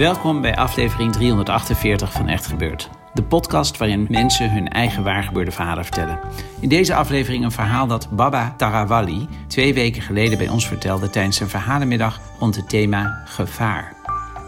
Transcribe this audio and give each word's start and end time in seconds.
Welkom 0.00 0.40
bij 0.40 0.56
aflevering 0.56 1.12
348 1.12 2.12
van 2.12 2.28
Echt 2.28 2.46
Gebeurd. 2.46 2.90
De 3.14 3.22
podcast 3.22 3.78
waarin 3.78 4.06
mensen 4.10 4.52
hun 4.52 4.68
eigen 4.68 5.04
waargebeurde 5.04 5.50
verhalen 5.50 5.84
vertellen. 5.84 6.20
In 6.60 6.68
deze 6.68 6.94
aflevering 6.94 7.44
een 7.44 7.50
verhaal 7.50 7.86
dat 7.86 8.10
Baba 8.10 8.54
Tarawali 8.56 9.28
twee 9.46 9.74
weken 9.74 10.02
geleden 10.02 10.38
bij 10.38 10.48
ons 10.48 10.66
vertelde 10.66 11.10
tijdens 11.10 11.40
een 11.40 11.48
verhalenmiddag 11.48 12.20
rond 12.38 12.56
het 12.56 12.68
thema 12.68 13.22
gevaar. 13.24 13.96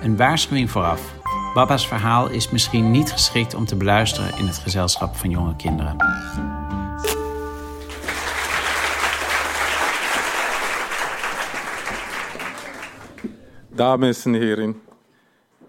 Een 0.01 0.17
waarschuwing 0.17 0.71
vooraf. 0.71 1.15
Baba's 1.55 1.89
verhaal 1.89 2.31
is 2.31 2.51
misschien 2.51 2.91
niet 2.91 3.13
geschikt 3.13 3.55
om 3.55 3.65
te 3.65 3.77
beluisteren 3.77 4.39
in 4.39 4.47
het 4.47 4.59
gezelschap 4.59 5.17
van 5.17 5.31
jonge 5.31 5.57
kinderen. 5.57 5.97
Dames 13.69 14.25
en 14.25 14.35
heren, 14.35 14.77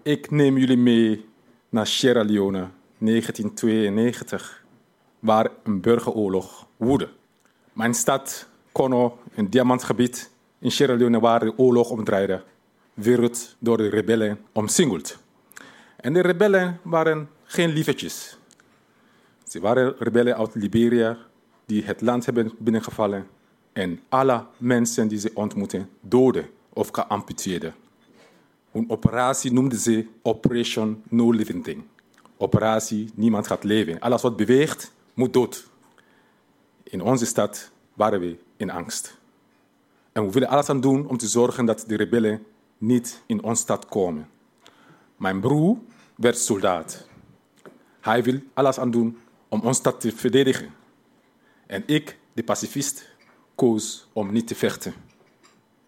ik 0.04 0.30
neem 0.30 0.58
jullie 0.58 0.76
mee 0.76 1.24
naar 1.68 1.86
Sierra 1.86 2.22
Leone 2.22 2.68
1992, 2.98 4.64
waar 5.18 5.50
een 5.62 5.80
burgeroorlog 5.80 6.66
woedde. 6.76 7.08
Mijn 7.72 7.94
stad, 7.94 8.48
Kono, 8.72 9.18
een 9.34 9.50
diamantgebied 9.50 10.30
in 10.58 10.70
Sierra 10.70 10.94
Leone 10.94 11.20
waar 11.20 11.40
de 11.40 11.58
oorlog 11.58 11.90
omdraaide, 11.90 12.42
werd 12.94 13.56
door 13.58 13.76
de 13.76 13.88
rebellen 13.88 14.38
omsingeld. 14.52 15.18
En 15.96 16.12
de 16.12 16.20
rebellen 16.20 16.80
waren 16.82 17.28
geen 17.44 17.70
lievertjes. 17.70 18.38
Ze 19.44 19.60
waren 19.60 19.94
rebellen 19.98 20.36
uit 20.36 20.54
Liberia 20.54 21.18
die 21.66 21.84
het 21.84 22.00
land 22.00 22.24
hebben 22.24 22.52
binnengevallen 22.58 23.26
en 23.72 24.00
alle 24.08 24.46
mensen 24.56 25.08
die 25.08 25.18
ze 25.18 25.30
ontmoeten 25.34 25.88
doden 26.00 26.46
of 26.72 26.88
geamputeerden. 26.92 27.74
Een 28.74 28.90
operatie 28.90 29.52
noemden 29.52 29.78
ze 29.78 30.06
Operation 30.22 31.02
No 31.08 31.30
Living 31.30 31.64
Thing. 31.64 31.84
Operatie 32.36 33.10
Niemand 33.14 33.46
gaat 33.46 33.64
leven. 33.64 34.00
Alles 34.00 34.22
wat 34.22 34.36
beweegt, 34.36 34.92
moet 35.14 35.32
dood. 35.32 35.70
In 36.82 37.00
onze 37.00 37.26
stad 37.26 37.70
waren 37.92 38.20
we 38.20 38.38
in 38.56 38.70
angst. 38.70 39.18
En 40.12 40.26
we 40.26 40.32
willen 40.32 40.48
alles 40.48 40.68
aan 40.68 40.80
doen 40.80 41.08
om 41.08 41.16
te 41.16 41.26
zorgen 41.26 41.64
dat 41.64 41.84
de 41.86 41.96
rebellen 41.96 42.46
niet 42.78 43.22
in 43.26 43.42
onze 43.42 43.62
stad 43.62 43.86
komen. 43.86 44.28
Mijn 45.16 45.40
broer 45.40 45.78
werd 46.16 46.38
soldaat. 46.38 47.06
Hij 48.00 48.22
wil 48.22 48.40
alles 48.54 48.78
aan 48.78 48.90
doen 48.90 49.18
om 49.48 49.60
onze 49.60 49.80
stad 49.80 50.00
te 50.00 50.12
verdedigen. 50.12 50.74
En 51.66 51.82
ik, 51.86 52.18
de 52.32 52.42
pacifist, 52.44 53.08
koos 53.54 54.06
om 54.12 54.32
niet 54.32 54.46
te 54.46 54.54
vechten. 54.54 54.94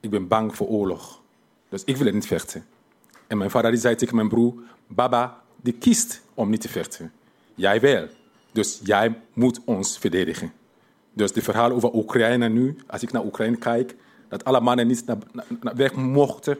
Ik 0.01 0.11
ben 0.11 0.29
bang 0.29 0.57
voor 0.57 0.67
oorlog. 0.67 1.23
Dus 1.69 1.85
ik 1.85 1.97
wil 1.97 2.13
niet 2.13 2.27
vechten. 2.27 2.65
En 3.27 3.39
mijn 3.39 3.51
vader 3.51 3.77
zei 3.77 3.95
tegen 3.95 4.17
mijn 4.17 4.29
broer, 4.29 4.55
Baba, 4.87 5.43
die 5.57 5.73
kiest 5.73 6.23
om 6.35 6.51
niet 6.51 6.61
te 6.61 6.69
vechten. 6.69 7.13
Jij 7.55 7.81
wel. 7.81 8.07
Dus 8.53 8.81
jij 8.83 9.21
moet 9.33 9.61
ons 9.65 9.99
verdedigen. 9.99 10.53
Dus 11.13 11.33
de 11.33 11.43
verhaal 11.43 11.71
over 11.71 11.95
Oekraïne 11.95 12.49
nu, 12.49 12.77
als 12.87 13.03
ik 13.03 13.13
naar 13.13 13.25
Oekraïne 13.25 13.57
kijk, 13.57 13.97
dat 14.29 14.45
alle 14.45 14.61
mannen 14.61 14.87
niet 14.87 15.07
naar, 15.07 15.17
naar, 15.61 15.77
weg 15.77 15.95
mochten. 15.95 16.59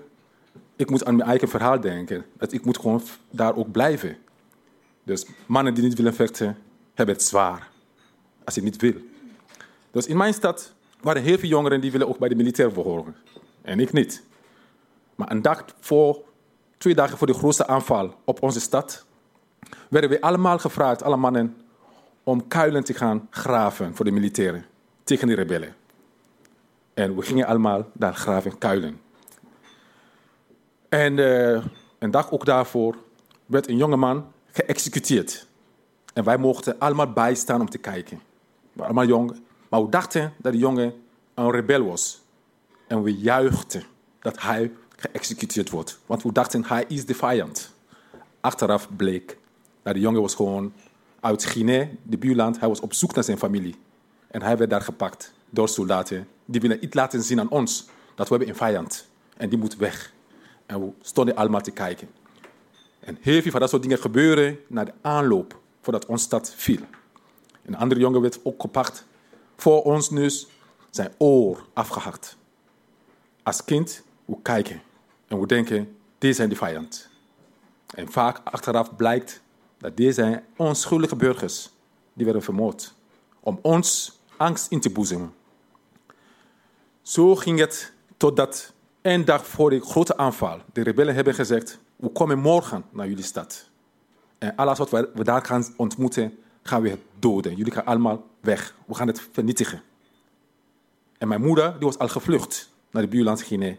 Ik 0.77 0.91
moet 0.91 1.05
aan 1.05 1.17
mijn 1.17 1.29
eigen 1.29 1.49
verhaal 1.49 1.81
denken. 1.81 2.25
Dat 2.37 2.53
ik 2.53 2.65
moet 2.65 2.79
gewoon 2.79 3.03
daar 3.31 3.57
ook 3.57 3.71
blijven. 3.71 4.17
Dus 5.03 5.27
mannen 5.47 5.75
die 5.75 5.85
niet 5.85 5.97
willen 5.97 6.15
vechten, 6.15 6.59
hebben 6.95 7.15
het 7.15 7.25
zwaar. 7.25 7.71
Als 8.45 8.55
je 8.55 8.63
niet 8.63 8.77
wil. 8.77 8.95
Dus 9.91 10.07
in 10.07 10.17
mijn 10.17 10.35
stad 10.35 10.73
waren 11.01 11.23
heel 11.23 11.39
veel 11.39 11.49
jongeren 11.49 11.81
die 11.81 11.93
willen 11.93 12.09
ook 12.09 12.19
bij 12.19 12.29
de 12.29 12.35
militair 12.35 12.73
behoren. 12.73 13.17
En 13.63 13.81
ik 13.81 13.93
niet. 13.93 14.23
Maar 15.15 15.31
een 15.31 15.43
dag 15.43 15.65
voor 15.81 16.25
twee 16.79 16.95
dagen 16.95 17.19
voor 17.19 17.27
de 17.27 17.35
grootste 17.35 17.67
aanval 17.67 18.15
op 18.25 18.43
onze 18.43 18.61
stad, 18.61 19.07
werden 19.89 20.11
we 20.11 20.21
allemaal 20.21 20.59
gevraagd, 20.59 21.03
alle 21.03 21.17
mannen, 21.17 21.57
om 22.25 22.49
kuilen 22.49 22.85
te 22.85 22.95
gaan 22.95 23.27
graven 23.31 23.95
voor 23.95 24.05
de 24.05 24.11
militairen 24.11 24.65
tegen 25.05 25.29
de 25.29 25.35
rebellen. 25.35 25.75
En 26.95 27.17
we 27.17 27.23
gingen 27.23 27.47
allemaal 27.47 27.91
daar 27.93 28.15
graven, 28.15 28.59
kuilen. 28.59 29.01
En 30.89 31.19
uh, 31.19 31.65
een 31.99 32.11
dag 32.11 32.31
ook 32.31 32.45
daarvoor 32.45 32.97
werd 33.47 33.69
een 33.69 33.77
jongeman 33.77 34.33
geëxecuteerd. 34.53 35.47
En 36.15 36.25
wij 36.25 36.37
mochten 36.37 36.79
allemaal 36.79 37.13
bijstaan 37.13 37.61
om 37.61 37.71
te 37.71 37.79
kijken. 37.79 38.17
We 38.17 38.23
waren 38.73 38.85
allemaal 38.85 39.17
jong, 39.17 39.41
maar 39.69 39.85
we 39.85 39.91
dachten 39.91 40.33
dat 40.39 40.53
de 40.53 40.59
jongen 40.59 40.95
een 41.35 41.51
rebel 41.51 41.85
was. 41.85 42.23
En 42.87 43.03
we 43.03 43.17
juichten 43.17 43.83
dat 44.21 44.43
hij 44.43 44.73
geëxecuteerd 44.97 45.71
wordt. 45.71 45.99
Want 46.07 46.23
we 46.23 46.33
dachten, 46.33 46.65
hij 46.65 46.85
is 46.89 47.07
de 47.07 47.15
vijand. 47.15 47.73
Achteraf 48.41 48.89
bleek 48.97 49.39
dat 49.83 49.95
de 49.95 50.01
jongen 50.01 50.21
was 50.21 50.35
gewoon 50.35 50.73
uit 51.21 51.45
Guinea, 51.45 51.89
de 52.03 52.19
buurland. 52.19 52.61
Hij 52.61 52.69
was 52.69 52.81
op 52.81 52.95
zoek 52.95 53.15
naar 53.15 53.25
zijn 53.25 53.39
familie. 53.39 53.75
En 54.27 54.43
hij 54.43 54.57
werd 54.57 54.71
daar 54.71 54.83
gepakt 54.83 55.33
door 55.51 55.69
soldaten. 55.69 56.29
Die 56.45 56.61
willen 56.61 56.85
iets 56.85 56.95
laten 56.95 57.23
zien 57.23 57.41
aan 57.41 57.51
ons. 57.51 57.87
Dat 58.15 58.29
we 58.29 58.35
hebben 58.35 58.49
een 58.49 58.59
vijand. 58.59 59.09
En 59.37 59.49
die 59.49 59.59
moet 59.59 59.77
weg. 59.77 60.13
En 60.67 60.81
we 60.81 60.91
stonden 61.01 61.37
allemaal 61.37 61.61
te 61.61 61.71
kijken. 61.71 62.09
En 63.01 63.19
heel 63.21 63.43
veel 63.43 63.51
van 63.51 63.61
dat 63.61 63.71
soort 63.71 63.83
dingen 63.83 63.99
gebeuren 63.99 64.59
na 64.67 64.85
de 64.85 64.93
aanloop 65.01 65.61
voordat 65.81 66.07
onze 66.07 66.25
stad 66.25 66.55
viel. 66.57 66.81
Een 67.65 67.77
andere 67.77 68.01
jongen 68.01 68.21
werd 68.21 68.41
ook 68.43 68.61
gepakt. 68.61 69.05
Voor 69.57 69.83
ons 69.83 70.11
neus 70.11 70.47
zijn 70.91 71.13
oor 71.19 71.65
afgehakt. 71.73 72.37
Als 73.43 73.65
kind, 73.65 74.03
we 74.27 74.37
kijken. 74.43 74.83
En 75.29 75.41
we 75.41 75.47
denken, 75.47 75.97
dit 76.19 76.37
zijn 76.37 76.49
de 76.49 76.57
vijand. 76.57 77.09
En 77.95 78.13
vaak 78.13 78.41
achteraf 78.45 78.97
blijkt 78.97 79.43
dat 79.79 79.97
dit 79.97 80.15
zijn 80.15 80.45
onschuldige 80.57 81.17
burgers 81.17 81.71
die 82.13 82.25
werden 82.25 82.43
vermoord. 82.43 82.95
Om 83.41 83.59
ons 83.63 84.19
angst 84.37 84.71
in 84.71 84.81
te 84.81 84.91
boezemen. 84.91 85.35
Zo 87.03 87.37
ging 87.37 87.59
het 87.59 87.93
totdat 88.17 88.73
een 89.03 89.25
dag 89.25 89.47
voor 89.47 89.71
de 89.71 89.81
grote 89.81 90.17
aanval 90.17 90.61
de 90.73 90.83
rebellen 90.83 91.15
hebben 91.15 91.35
gezegd, 91.35 91.79
we 91.97 92.09
komen 92.09 92.39
morgen 92.39 92.85
naar 92.91 93.09
jullie 93.09 93.25
stad. 93.25 93.69
En 94.39 94.57
alles 94.57 94.79
wat 94.79 94.91
we 94.91 95.25
daar 95.25 95.45
gaan 95.45 95.65
ontmoeten, 95.77 96.39
gaan 96.63 96.83
we 96.83 96.99
doden. 97.19 97.57
Jullie 97.57 97.73
gaan 97.73 97.85
allemaal 97.85 98.27
weg. 98.41 98.75
We 98.87 98.95
gaan 98.95 99.07
het 99.07 99.29
vernietigen. 99.33 99.83
En 101.19 101.29
mijn 101.29 101.43
moeder 101.43 101.73
die 101.73 101.87
was 101.87 101.99
al 101.99 102.09
gevlucht 102.09 102.71
naar 102.91 103.03
de 103.03 103.09
buurland 103.09 103.43
Guinea. 103.43 103.75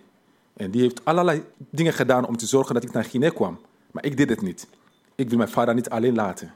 En 0.58 0.72
die 0.72 0.82
heeft 0.82 1.06
allerlei 1.06 1.44
dingen 1.58 1.94
gedaan 1.94 2.28
om 2.28 2.38
te 2.38 2.46
zorgen 2.46 2.74
dat 2.74 2.84
ik 2.84 2.92
naar 2.92 3.04
Guinea 3.04 3.30
kwam. 3.30 3.60
Maar 3.92 4.06
ik 4.06 4.18
deed 4.18 4.30
het 4.30 4.42
niet. 4.42 4.68
Ik 5.16 5.30
wil 5.30 5.38
mijn 5.38 5.50
vader 5.50 5.74
niet 5.74 5.90
alleen 5.90 6.16
laten. 6.16 6.54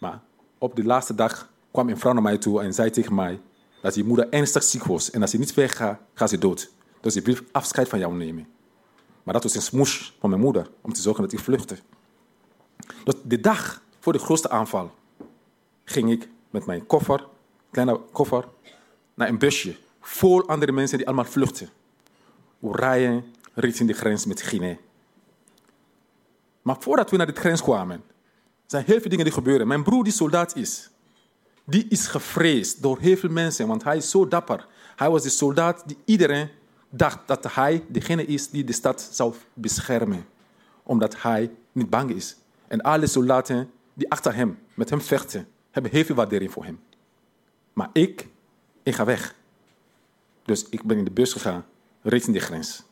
Maar 0.00 0.20
op 0.58 0.76
de 0.76 0.84
laatste 0.84 1.14
dag 1.14 1.50
kwam 1.70 1.88
een 1.88 1.98
vrouw 1.98 2.12
naar 2.12 2.22
mij 2.22 2.38
toe 2.38 2.62
en 2.62 2.74
zei 2.74 2.90
tegen 2.90 3.14
mij 3.14 3.40
dat 3.82 3.94
je 3.94 4.04
moeder 4.04 4.28
ernstig 4.28 4.62
ziek 4.62 4.84
was. 4.84 5.10
En 5.10 5.20
als 5.20 5.30
ze 5.30 5.38
niet 5.38 5.54
weggaat, 5.54 6.00
gaat 6.14 6.28
ze 6.30 6.38
dood. 6.38 6.70
Dus 7.00 7.16
ik 7.16 7.24
wil 7.24 7.36
afscheid 7.52 7.88
van 7.88 7.98
jou 7.98 8.14
nemen. 8.14 8.46
Maar 9.22 9.34
dat 9.34 9.42
was 9.42 9.54
een 9.54 9.62
smoes 9.62 10.16
van 10.20 10.30
mijn 10.30 10.42
moeder 10.42 10.70
om 10.80 10.92
te 10.92 11.00
zorgen 11.00 11.22
dat 11.22 11.32
ik 11.32 11.38
vluchtte. 11.38 11.76
Dus 13.04 13.14
de 13.22 13.40
dag 13.40 13.82
voor 14.00 14.12
de 14.12 14.18
grootste 14.18 14.50
aanval 14.50 14.94
ging 15.84 16.10
ik 16.10 16.28
met 16.50 16.66
mijn 16.66 16.86
koffer, 16.86 17.26
kleine 17.70 18.00
koffer, 18.12 18.48
naar 19.14 19.28
een 19.28 19.38
busje 19.38 19.76
vol 20.00 20.48
andere 20.48 20.72
mensen 20.72 20.98
die 20.98 21.06
allemaal 21.06 21.24
vluchten. 21.24 21.68
Rijden 22.72 23.24
richting 23.54 23.88
de 23.88 23.94
grens 23.94 24.26
met 24.26 24.42
Guinea. 24.42 24.76
Maar 26.62 26.76
voordat 26.78 27.10
we 27.10 27.16
naar 27.16 27.26
de 27.26 27.40
grens 27.40 27.62
kwamen, 27.62 28.02
zijn 28.66 28.84
heel 28.84 29.00
veel 29.00 29.10
dingen 29.10 29.24
die 29.24 29.34
gebeuren. 29.34 29.66
Mijn 29.66 29.82
broer 29.82 30.04
die 30.04 30.12
soldaat 30.12 30.56
is, 30.56 30.90
die 31.64 31.86
is 31.88 32.06
gevreesd 32.06 32.82
door 32.82 32.98
heel 32.98 33.16
veel 33.16 33.30
mensen, 33.30 33.66
want 33.66 33.84
hij 33.84 33.96
is 33.96 34.10
zo 34.10 34.28
dapper. 34.28 34.66
Hij 34.96 35.10
was 35.10 35.22
de 35.22 35.28
soldaat 35.28 35.82
die 35.86 35.96
iedereen 36.04 36.48
dacht 36.90 37.18
dat 37.26 37.54
hij 37.54 37.84
degene 37.88 38.26
is 38.26 38.50
die 38.50 38.64
de 38.64 38.72
stad 38.72 39.08
zou 39.12 39.34
beschermen, 39.54 40.26
omdat 40.82 41.22
hij 41.22 41.50
niet 41.72 41.90
bang 41.90 42.10
is. 42.10 42.36
En 42.66 42.80
alle 42.80 43.06
soldaten 43.06 43.70
die 43.94 44.10
achter 44.10 44.34
hem, 44.34 44.58
met 44.74 44.90
hem 44.90 45.00
vechten, 45.00 45.48
hebben 45.70 45.90
heel 45.90 46.04
veel 46.04 46.14
waardering 46.14 46.52
voor 46.52 46.64
hem. 46.64 46.80
Maar 47.72 47.90
ik, 47.92 48.28
ik 48.82 48.94
ga 48.94 49.04
weg. 49.04 49.34
Dus 50.44 50.68
ik 50.68 50.82
ben 50.82 50.98
in 50.98 51.04
de 51.04 51.10
bus 51.10 51.32
gegaan, 51.32 51.64
richting 52.04 52.36
de 52.36 52.42
grens. 52.42 52.82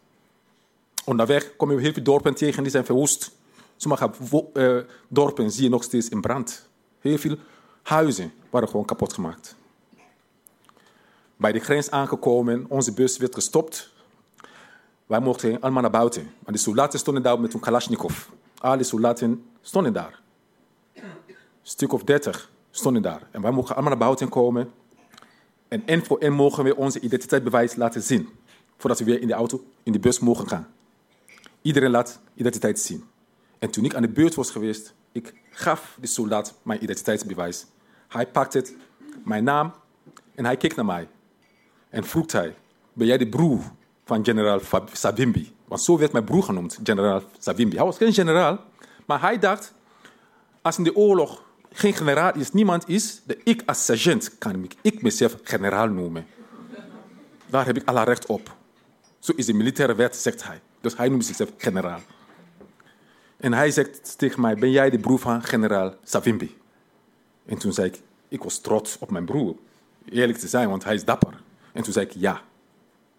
Onderweg 1.05 1.56
kom 1.56 1.70
je 1.70 1.79
heel 1.79 1.93
veel 1.93 2.03
dorpen 2.03 2.35
tegen 2.35 2.62
die 2.62 2.73
zijn 2.73 2.85
verwoest. 2.85 3.31
Sommige 3.76 4.11
uh, 4.55 4.79
dorpen 5.09 5.50
zie 5.50 5.62
je 5.62 5.69
nog 5.69 5.82
steeds 5.82 6.09
in 6.09 6.20
brand. 6.20 6.69
Heel 7.00 7.19
veel 7.19 7.37
huizen 7.82 8.32
waren 8.50 8.69
gewoon 8.69 8.85
kapot 8.85 9.12
gemaakt. 9.12 9.55
Bij 11.37 11.53
de 11.53 11.59
grens 11.59 11.91
aangekomen, 11.91 12.64
onze 12.69 12.93
bus 12.93 13.17
werd 13.17 13.35
gestopt. 13.35 13.93
Wij 15.06 15.20
mochten 15.20 15.61
allemaal 15.61 15.82
naar 15.82 15.91
buiten. 15.91 16.23
Maar 16.38 16.53
de 16.53 16.59
soldaten 16.59 16.99
stonden 16.99 17.23
daar 17.23 17.41
met 17.41 17.55
een 17.55 17.61
Kalashnikov. 17.61 18.26
Alle 18.59 18.82
soldaten 18.82 19.44
stonden 19.61 19.93
daar. 19.93 20.20
Een 20.94 21.03
stuk 21.62 21.93
of 21.93 22.05
dertig 22.05 22.50
stonden 22.70 23.03
daar. 23.03 23.26
En 23.31 23.43
wij 23.43 23.50
mochten 23.50 23.75
allemaal 23.75 23.97
naar 23.97 24.06
buiten 24.06 24.29
komen. 24.29 24.73
En 25.69 25.82
één 25.87 26.05
voor 26.05 26.19
één 26.19 26.32
mogen 26.32 26.64
we 26.64 26.76
onze 26.76 27.00
identiteitsbewijs 27.00 27.75
laten 27.75 28.03
zien. 28.03 28.29
Voordat 28.82 29.00
we 29.00 29.05
weer 29.05 29.20
in 29.20 29.26
de 29.26 29.32
auto, 29.32 29.64
in 29.82 29.93
de 29.93 29.99
bus 29.99 30.19
mogen 30.19 30.49
gaan. 30.49 30.67
Iedereen 31.61 31.90
laat 31.90 32.20
identiteit 32.34 32.81
zien. 32.81 33.05
En 33.58 33.70
toen 33.70 33.84
ik 33.84 33.94
aan 33.94 34.02
de 34.02 34.08
beurt 34.08 34.34
was 34.34 34.50
geweest, 34.50 34.94
ik 35.12 35.34
gaf 35.50 35.96
de 36.00 36.06
soldaat 36.06 36.55
mijn 36.62 36.82
identiteitsbewijs. 36.82 37.67
Hij 38.08 38.26
pakte 38.26 38.64
mijn 39.25 39.44
naam 39.44 39.73
en 40.34 40.44
hij 40.44 40.56
keek 40.56 40.76
naar 40.76 40.84
mij. 40.84 41.08
En 41.88 42.05
vroeg 42.05 42.32
hij, 42.32 42.55
ben 42.93 43.06
jij 43.06 43.19
de 43.19 43.29
broer 43.29 43.61
van 44.05 44.25
generaal 44.25 44.61
Savimbi? 44.93 45.55
Want 45.64 45.82
zo 45.82 45.99
werd 45.99 46.12
mijn 46.12 46.25
broer 46.25 46.43
genoemd, 46.43 46.78
generaal 46.82 47.23
Savimbi. 47.38 47.76
Hij 47.76 47.85
was 47.85 47.96
geen 47.96 48.12
generaal, 48.12 48.64
maar 49.06 49.20
hij 49.20 49.38
dacht, 49.38 49.75
als 50.62 50.78
in 50.78 50.85
de 50.85 50.96
oorlog 50.96 51.44
geen 51.73 51.94
generaal 51.94 52.35
is, 52.35 52.52
niemand 52.52 52.88
is, 52.88 53.23
dat 53.25 53.37
ik 53.44 53.62
als 53.67 53.85
sergeant 53.85 54.38
kan 54.38 54.69
ik 54.81 55.02
mezelf 55.02 55.37
generaal 55.43 55.88
noemen. 55.88 56.26
Daar 57.46 57.67
heb 57.67 57.76
ik 57.76 57.88
alle 57.88 58.05
recht 58.05 58.26
op. 58.26 58.61
Zo 59.22 59.32
is 59.36 59.46
de 59.46 59.52
militaire 59.52 59.94
wet, 59.94 60.16
zegt 60.16 60.44
hij. 60.44 60.60
Dus 60.80 60.96
hij 60.96 61.08
noemt 61.08 61.24
zichzelf 61.24 61.50
generaal. 61.56 62.00
En 63.36 63.52
hij 63.52 63.70
zegt 63.70 64.19
tegen 64.19 64.40
mij, 64.40 64.54
ben 64.54 64.70
jij 64.70 64.90
de 64.90 64.98
broer 64.98 65.19
van 65.19 65.42
generaal 65.42 65.94
Savimbi? 66.04 66.56
En 67.46 67.58
toen 67.58 67.72
zei 67.72 67.88
ik, 67.88 68.00
ik 68.28 68.42
was 68.42 68.58
trots 68.58 68.98
op 68.98 69.10
mijn 69.10 69.24
broer. 69.24 69.56
Eerlijk 70.04 70.38
te 70.38 70.48
zijn, 70.48 70.69
want 70.69 70.84
hij 70.84 70.94
is 70.94 71.04
dapper. 71.04 71.42
En 71.72 71.82
toen 71.82 71.92
zei 71.92 72.06
ik 72.06 72.12
ja. 72.12 72.40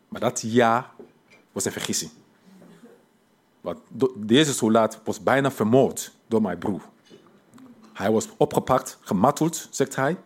Maar 0.07 0.21
dat 0.21 0.41
ja 0.41 0.91
was 1.51 1.65
een 1.65 1.71
vergissing. 1.71 2.11
Want 3.61 3.79
deze 4.15 4.53
soldaat 4.53 4.99
was 5.03 5.23
bijna 5.23 5.51
vermoord 5.51 6.11
door 6.27 6.41
mijn 6.41 6.57
broer. 6.57 6.81
Hij 7.93 8.11
was 8.11 8.29
opgepakt, 8.37 8.97
gemarteld, 9.01 9.67
zegt 9.71 9.95
hij. 9.95 10.17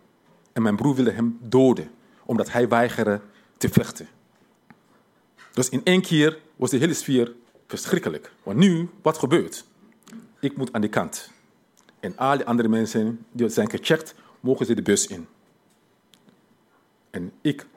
En 0.53 0.61
mijn 0.61 0.75
broer 0.75 0.95
wilde 0.95 1.11
hem 1.11 1.37
doden, 1.41 1.91
omdat 2.25 2.51
hij 2.51 2.67
weigerde 2.67 3.21
te 3.57 3.69
vechten. 3.69 4.07
Dus 5.57 5.69
in 5.69 5.81
één 5.83 6.01
keer 6.01 6.39
was 6.55 6.69
de 6.69 6.77
hele 6.77 6.93
sfeer 6.93 7.33
verschrikkelijk. 7.67 8.31
Want 8.43 8.57
nu, 8.57 8.89
wat 9.01 9.17
gebeurt? 9.17 9.65
Ik 10.39 10.57
moet 10.57 10.73
aan 10.73 10.81
de 10.81 10.89
kant. 10.89 11.31
En 11.99 12.17
alle 12.17 12.45
andere 12.45 12.67
mensen 12.67 13.25
die 13.31 13.49
zijn 13.49 13.69
gecheckt, 13.69 14.15
mogen 14.39 14.65
ze 14.65 14.73
de 14.73 14.81
bus 14.81 15.07
in. 15.07 15.27
En 17.09 17.31
ik 17.41 17.67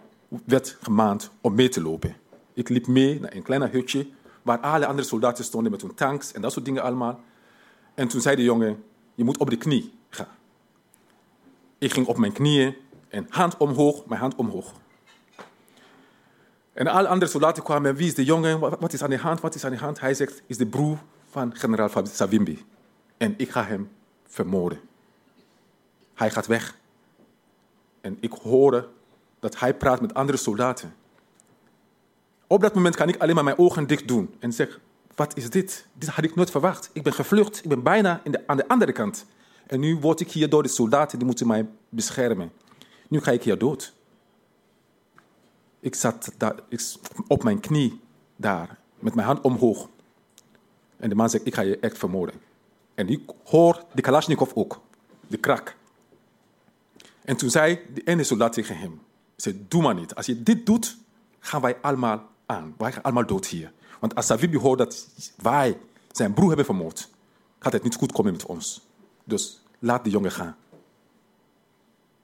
werd 0.44 0.76
gemaand 0.80 1.30
om 1.40 1.54
mee 1.54 1.68
te 1.68 1.82
lopen. 1.82 2.16
Ik 2.54 2.68
liep 2.68 2.86
mee 2.86 3.20
naar 3.20 3.34
een 3.34 3.42
klein 3.42 3.70
hutje 3.70 4.06
waar 4.42 4.58
alle 4.58 4.86
andere 4.86 5.08
soldaten 5.08 5.44
stonden 5.44 5.72
met 5.72 5.82
hun 5.82 5.94
tanks 5.94 6.32
en 6.32 6.40
dat 6.40 6.52
soort 6.52 6.64
dingen 6.64 6.82
allemaal. 6.82 7.20
En 7.94 8.08
toen 8.08 8.20
zei 8.20 8.36
de 8.36 8.42
jongen, 8.42 8.84
je 9.14 9.24
moet 9.24 9.38
op 9.38 9.50
de 9.50 9.56
knie 9.56 9.92
gaan. 10.08 10.34
Ik 11.78 11.92
ging 11.92 12.06
op 12.06 12.18
mijn 12.18 12.32
knieën 12.32 12.76
en 13.08 13.26
hand 13.28 13.56
omhoog, 13.56 14.06
mijn 14.06 14.20
hand 14.20 14.34
omhoog. 14.34 14.72
En 16.80 16.86
alle 16.86 17.08
andere 17.08 17.30
soldaten 17.30 17.62
kwamen, 17.62 17.94
wie 17.94 18.06
is 18.06 18.14
de 18.14 18.24
jongen, 18.24 18.60
wat 18.60 18.92
is 18.92 19.02
aan 19.02 19.10
de 19.10 19.18
hand, 19.18 19.40
wat 19.40 19.54
is 19.54 19.64
aan 19.64 19.70
de 19.70 19.76
hand? 19.76 20.00
Hij 20.00 20.14
zegt, 20.14 20.42
is 20.46 20.56
de 20.56 20.66
broer 20.66 20.98
van 21.30 21.56
generaal 21.56 22.06
Savimbi. 22.06 22.64
En 23.16 23.34
ik 23.36 23.50
ga 23.50 23.64
hem 23.64 23.90
vermoorden. 24.26 24.80
Hij 26.14 26.30
gaat 26.30 26.46
weg. 26.46 26.76
En 28.00 28.16
ik 28.20 28.32
hoorde 28.32 28.88
dat 29.38 29.58
hij 29.58 29.74
praat 29.74 30.00
met 30.00 30.14
andere 30.14 30.38
soldaten. 30.38 30.94
Op 32.46 32.60
dat 32.60 32.74
moment 32.74 32.96
kan 32.96 33.08
ik 33.08 33.16
alleen 33.20 33.34
maar 33.34 33.44
mijn 33.44 33.58
ogen 33.58 33.86
dicht 33.86 34.08
doen 34.08 34.34
en 34.38 34.52
zeg: 34.52 34.80
Wat 35.14 35.36
is 35.36 35.50
dit? 35.50 35.86
Dit 35.92 36.08
had 36.08 36.24
ik 36.24 36.34
nooit 36.34 36.50
verwacht. 36.50 36.90
Ik 36.92 37.02
ben 37.02 37.12
gevlucht. 37.12 37.58
Ik 37.58 37.68
ben 37.68 37.82
bijna 37.82 38.20
de, 38.24 38.46
aan 38.46 38.56
de 38.56 38.68
andere 38.68 38.92
kant. 38.92 39.26
En 39.66 39.80
nu 39.80 39.96
word 39.96 40.20
ik 40.20 40.30
hier 40.30 40.48
door 40.48 40.62
de 40.62 40.68
soldaten 40.68 41.18
die 41.18 41.26
moeten 41.26 41.46
mij 41.46 41.68
beschermen. 41.88 42.52
Nu 43.08 43.20
ga 43.20 43.30
ik 43.30 43.42
hier 43.42 43.58
dood. 43.58 43.94
Ik 45.80 45.94
zat 45.94 46.32
daar, 46.36 46.54
ik, 46.68 46.94
op 47.26 47.42
mijn 47.42 47.60
knie 47.60 48.00
daar, 48.36 48.78
met 48.98 49.14
mijn 49.14 49.26
hand 49.26 49.40
omhoog. 49.40 49.88
En 50.96 51.08
de 51.08 51.14
man 51.14 51.30
zegt: 51.30 51.46
Ik 51.46 51.54
ga 51.54 51.62
je 51.62 51.78
echt 51.78 51.98
vermoorden. 51.98 52.40
En 52.94 53.08
ik 53.08 53.30
hoor 53.44 53.84
de 53.94 54.02
Kalashnikov 54.02 54.50
ook, 54.54 54.80
de 55.26 55.36
krak. 55.36 55.76
En 57.24 57.36
toen 57.36 57.50
zei 57.50 57.80
de 57.94 58.02
ene 58.02 58.24
soldaat 58.24 58.52
tegen 58.52 58.78
hem: 58.78 59.00
zei, 59.36 59.64
doe 59.68 59.82
maar 59.82 59.94
niet. 59.94 60.14
Als 60.14 60.26
je 60.26 60.42
dit 60.42 60.66
doet, 60.66 60.96
gaan 61.38 61.60
wij 61.60 61.76
allemaal 61.80 62.28
aan. 62.46 62.74
Wij 62.78 62.92
gaan 62.92 63.02
allemaal 63.02 63.26
dood 63.26 63.46
hier. 63.46 63.72
Want 64.00 64.14
als 64.14 64.26
Savibi 64.26 64.58
hoort 64.58 64.78
dat 64.78 65.08
wij 65.36 65.78
zijn 66.10 66.34
broer 66.34 66.48
hebben 66.48 66.64
vermoord, 66.64 67.10
gaat 67.58 67.72
het 67.72 67.82
niet 67.82 67.94
goed 67.94 68.12
komen 68.12 68.32
met 68.32 68.46
ons. 68.46 68.86
Dus 69.24 69.62
laat 69.78 70.04
de 70.04 70.10
jongen 70.10 70.32
gaan. 70.32 70.56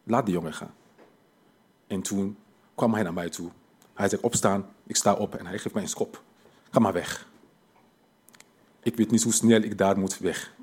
Laat 0.02 0.26
de 0.26 0.32
jongen 0.32 0.54
gaan. 0.54 0.74
En 1.86 2.02
toen 2.02 2.36
kwam 2.76 2.94
hij 2.94 3.02
naar 3.02 3.12
mij 3.12 3.28
toe. 3.28 3.50
Hij 3.94 4.08
zegt 4.08 4.22
opstaan, 4.22 4.68
ik 4.86 4.96
sta 4.96 5.14
op 5.14 5.34
en 5.34 5.46
hij 5.46 5.58
geeft 5.58 5.74
mij 5.74 5.82
een 5.82 5.88
schop. 5.88 6.22
Ga 6.70 6.78
maar 6.78 6.92
weg. 6.92 7.28
Ik 8.82 8.96
weet 8.96 9.10
niet 9.10 9.22
hoe 9.22 9.32
snel 9.32 9.62
ik 9.62 9.78
daar 9.78 9.98
moet 9.98 10.18
weg. 10.18 10.54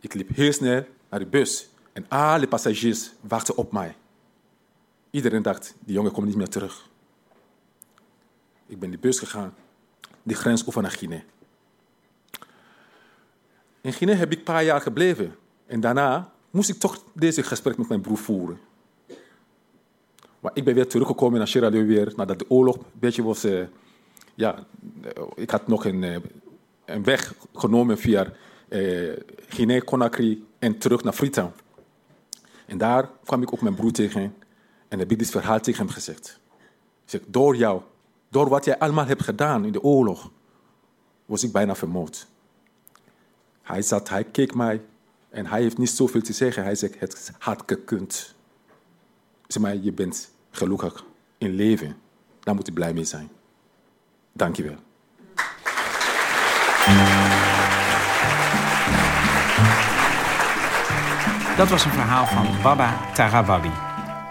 Ik 0.00 0.14
liep 0.14 0.28
heel 0.34 0.52
snel 0.52 0.86
naar 1.08 1.20
de 1.20 1.26
bus 1.26 1.68
en 1.92 2.08
alle 2.08 2.48
passagiers 2.48 3.12
wachten 3.20 3.56
op 3.56 3.72
mij. 3.72 3.96
Iedereen 5.10 5.42
dacht, 5.42 5.74
die 5.80 5.94
jongen 5.94 6.12
komt 6.12 6.26
niet 6.26 6.36
meer 6.36 6.48
terug. 6.48 6.88
Ik 8.66 8.78
ben 8.78 8.90
de 8.90 8.98
bus 8.98 9.18
gegaan, 9.18 9.54
de 10.22 10.34
grens 10.34 10.66
over 10.66 10.82
naar 10.82 10.90
Guinea. 10.90 11.22
In 13.80 13.92
Guinea 13.92 14.16
heb 14.16 14.32
ik 14.32 14.38
een 14.38 14.44
paar 14.44 14.64
jaar 14.64 14.80
gebleven. 14.80 15.36
En 15.66 15.80
daarna 15.80 16.32
moest 16.50 16.68
ik 16.68 16.78
toch 16.78 17.02
deze 17.12 17.42
gesprek 17.42 17.76
met 17.78 17.88
mijn 17.88 18.00
broer 18.00 18.18
voeren. 18.18 18.60
Maar 20.44 20.52
ik 20.54 20.64
ben 20.64 20.74
weer 20.74 20.88
teruggekomen 20.88 21.38
naar 21.38 21.48
Sierra 21.48 21.68
Leone 21.68 21.86
weer, 21.86 22.12
nadat 22.16 22.38
de 22.38 22.44
oorlog 22.48 22.76
een 22.76 22.84
beetje 22.92 23.22
was... 23.22 23.44
Uh, 23.44 23.64
ja, 24.34 24.66
ik 25.34 25.50
had 25.50 25.66
nog 25.66 25.84
een, 25.84 26.02
uh, 26.02 26.16
een 26.84 27.04
weg 27.04 27.34
genomen 27.54 27.98
via 27.98 28.32
uh, 28.68 29.12
Guinea, 29.48 29.80
Conakry 29.80 30.42
en 30.58 30.78
terug 30.78 31.02
naar 31.02 31.12
Freetown. 31.12 31.52
En 32.66 32.78
daar 32.78 33.10
kwam 33.24 33.42
ik 33.42 33.52
ook 33.52 33.60
mijn 33.60 33.74
broer 33.74 33.92
tegen. 33.92 34.34
En 34.88 34.98
heb 34.98 35.10
ik 35.10 35.18
dit 35.18 35.30
verhaal 35.30 35.60
tegen 35.60 35.84
hem 35.84 35.94
gezegd. 35.94 36.40
Ik 37.04 37.10
zeg, 37.10 37.20
door 37.26 37.56
jou, 37.56 37.82
door 38.28 38.48
wat 38.48 38.64
jij 38.64 38.78
allemaal 38.78 39.06
hebt 39.06 39.22
gedaan 39.22 39.64
in 39.64 39.72
de 39.72 39.82
oorlog, 39.82 40.30
was 41.26 41.42
ik 41.42 41.52
bijna 41.52 41.74
vermoord. 41.74 42.26
Hij 43.62 43.82
zat, 43.82 44.08
hij 44.08 44.24
keek 44.24 44.54
mij 44.54 44.82
en 45.28 45.46
hij 45.46 45.62
heeft 45.62 45.78
niet 45.78 45.90
zoveel 45.90 46.22
te 46.22 46.32
zeggen. 46.32 46.62
Hij 46.62 46.74
zegt, 46.74 47.00
het 47.00 47.32
had 47.38 47.62
gekund. 47.66 48.34
Zeg 49.46 49.62
maar, 49.62 49.76
je 49.76 49.92
bent 49.92 50.32
gelukkig 50.56 51.04
in 51.38 51.54
leven. 51.54 51.96
Daar 52.40 52.54
moet 52.54 52.66
je 52.66 52.72
blij 52.72 52.92
mee 52.92 53.04
zijn. 53.04 53.28
Dank 54.32 54.56
je 54.56 54.62
wel. 54.62 54.76
Dat 61.56 61.68
was 61.68 61.84
een 61.84 61.90
verhaal 61.90 62.26
van 62.26 62.46
Baba 62.62 63.12
Tarawali. 63.14 63.70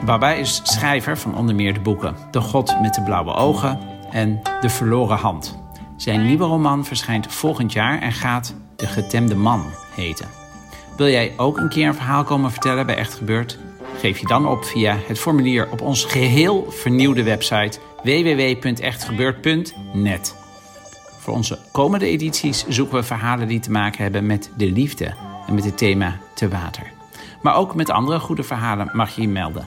Baba 0.06 0.32
is 0.32 0.62
schrijver 0.64 1.18
van 1.18 1.36
onder 1.38 1.56
meer 1.56 1.74
de 1.74 1.80
boeken 1.80 2.16
De 2.32 2.42
God 2.42 2.82
met 2.82 2.94
de 2.94 3.02
Blauwe 3.02 3.34
Ogen 3.34 3.80
en 4.12 4.42
De 4.62 4.70
Verloren 4.70 5.18
Hand. 5.18 5.60
Zijn 5.98 6.26
nieuwe 6.26 6.46
roman 6.46 6.86
verschijnt 6.86 7.34
volgend 7.34 7.74
jaar 7.74 8.02
en 8.02 8.12
gaat 8.12 8.56
De 8.76 8.88
Getemde 8.88 9.36
Man 9.36 9.66
heten. 9.96 10.28
Wil 10.98 11.08
jij 11.08 11.34
ook 11.38 11.58
een 11.58 11.70
keer 11.70 11.88
een 11.88 11.94
verhaal 11.94 12.24
komen 12.24 12.52
vertellen 12.52 12.86
bij 12.86 12.96
Echt 12.96 13.14
Gebeurd? 13.14 13.60
Geef 14.04 14.18
je 14.18 14.28
dan 14.28 14.48
op 14.48 14.66
via 14.66 14.98
het 15.08 15.20
formulier 15.20 15.72
op 15.72 15.82
ons 15.82 16.06
geheel 16.06 16.66
vernieuwde 16.70 17.24
website 17.24 17.80
www.echtgebeurd.net. 18.04 20.36
Voor 21.20 21.34
onze 21.34 21.60
komende 21.72 22.06
edities 22.06 22.66
zoeken 22.68 22.96
we 22.96 23.04
verhalen 23.04 23.48
die 23.48 23.60
te 23.60 23.72
maken 23.72 24.04
hebben 24.04 24.26
met 24.26 24.52
de 24.58 24.72
liefde 24.72 25.14
en 25.48 25.54
met 25.54 25.64
het 25.64 25.78
thema 25.78 26.18
te 26.34 26.48
water. 26.48 26.92
Maar 27.42 27.56
ook 27.56 27.76
met 27.76 27.90
andere 27.90 28.20
goede 28.20 28.44
verhalen 28.44 28.90
mag 28.94 29.16
je 29.16 29.22
je 29.22 29.28
melden. 29.28 29.66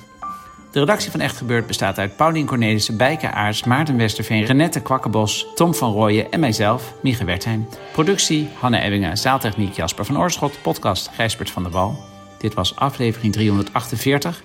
De 0.71 0.79
redactie 0.79 1.11
van 1.11 1.21
Echt 1.21 1.37
Gebeurd 1.37 1.67
bestaat 1.67 1.99
uit 1.99 2.17
Paulien 2.17 2.47
Cornelissen, 2.47 2.97
Bijke 2.97 3.31
Aars, 3.31 3.65
Maarten 3.65 3.97
Westerveen, 3.97 4.45
Renette 4.45 4.81
Kwakkenbos, 4.81 5.47
Tom 5.55 5.75
van 5.75 5.93
Rooyen 5.93 6.31
en 6.31 6.41
mijzelf, 6.41 6.95
Mieke 7.03 7.25
Wertheim. 7.25 7.69
Productie 7.93 8.49
Hanne 8.59 8.81
Ebbingen, 8.81 9.17
zaaltechniek 9.17 9.77
Jasper 9.77 10.05
van 10.05 10.19
Oorschot, 10.19 10.63
podcast 10.63 11.11
Gijsbert 11.13 11.51
van 11.51 11.63
der 11.63 11.73
Wal. 11.73 12.16
Dit 12.39 12.55
was 12.55 12.77
aflevering 12.77 13.33
348. 13.33 14.43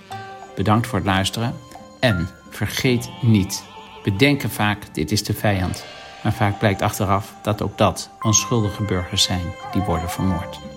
Bedankt 0.54 0.86
voor 0.86 0.98
het 0.98 1.06
luisteren. 1.06 1.54
En 2.00 2.28
vergeet 2.50 3.10
niet, 3.20 3.64
we 4.02 4.16
denken 4.16 4.50
vaak 4.50 4.94
dit 4.94 5.12
is 5.12 5.22
de 5.22 5.34
vijand. 5.34 5.84
Maar 6.22 6.32
vaak 6.32 6.58
blijkt 6.58 6.82
achteraf 6.82 7.34
dat 7.42 7.62
ook 7.62 7.78
dat 7.78 8.10
onschuldige 8.20 8.82
burgers 8.82 9.22
zijn 9.22 9.54
die 9.72 9.82
worden 9.82 10.10
vermoord. 10.10 10.71